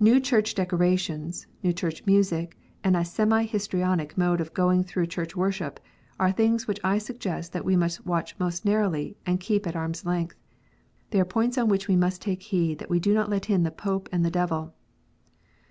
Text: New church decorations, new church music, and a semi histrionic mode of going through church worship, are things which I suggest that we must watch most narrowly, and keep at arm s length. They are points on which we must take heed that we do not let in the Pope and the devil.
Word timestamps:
New 0.00 0.18
church 0.18 0.54
decorations, 0.54 1.46
new 1.62 1.70
church 1.70 2.06
music, 2.06 2.56
and 2.82 2.96
a 2.96 3.04
semi 3.04 3.42
histrionic 3.44 4.16
mode 4.16 4.40
of 4.40 4.54
going 4.54 4.82
through 4.82 5.04
church 5.06 5.36
worship, 5.36 5.78
are 6.18 6.32
things 6.32 6.66
which 6.66 6.80
I 6.82 6.96
suggest 6.96 7.52
that 7.52 7.62
we 7.66 7.76
must 7.76 8.06
watch 8.06 8.34
most 8.38 8.64
narrowly, 8.64 9.18
and 9.26 9.38
keep 9.38 9.66
at 9.66 9.76
arm 9.76 9.90
s 9.90 10.06
length. 10.06 10.36
They 11.10 11.20
are 11.20 11.26
points 11.26 11.58
on 11.58 11.68
which 11.68 11.88
we 11.88 11.94
must 11.96 12.22
take 12.22 12.40
heed 12.44 12.78
that 12.78 12.88
we 12.88 12.98
do 12.98 13.12
not 13.12 13.28
let 13.28 13.50
in 13.50 13.64
the 13.64 13.70
Pope 13.70 14.08
and 14.10 14.24
the 14.24 14.30
devil. 14.30 14.72